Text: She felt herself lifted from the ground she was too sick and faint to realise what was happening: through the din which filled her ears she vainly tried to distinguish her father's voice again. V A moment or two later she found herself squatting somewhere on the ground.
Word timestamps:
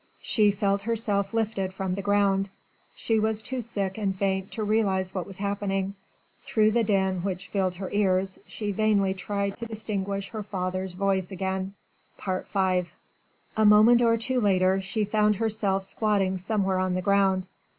She 0.23 0.49
felt 0.49 0.81
herself 0.81 1.31
lifted 1.31 1.73
from 1.73 1.93
the 1.93 2.01
ground 2.01 2.49
she 2.95 3.19
was 3.19 3.43
too 3.43 3.61
sick 3.61 3.99
and 3.99 4.15
faint 4.15 4.49
to 4.53 4.63
realise 4.63 5.13
what 5.13 5.27
was 5.27 5.37
happening: 5.37 5.93
through 6.43 6.71
the 6.71 6.83
din 6.83 7.21
which 7.21 7.49
filled 7.49 7.75
her 7.75 7.87
ears 7.91 8.39
she 8.47 8.71
vainly 8.71 9.13
tried 9.13 9.57
to 9.57 9.67
distinguish 9.67 10.29
her 10.29 10.41
father's 10.41 10.93
voice 10.93 11.29
again. 11.31 11.75
V 12.17 12.31
A 13.55 13.63
moment 13.63 14.01
or 14.01 14.17
two 14.17 14.41
later 14.41 14.81
she 14.81 15.05
found 15.05 15.35
herself 15.35 15.83
squatting 15.83 16.39
somewhere 16.39 16.79
on 16.79 16.95
the 16.95 17.03
ground. 17.03 17.45